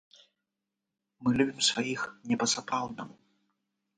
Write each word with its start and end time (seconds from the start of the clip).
Мы 1.27 1.33
любім 1.41 1.59
сваіх 1.69 2.01
не 2.31 2.35
па-сапраўднаму. 2.45 3.15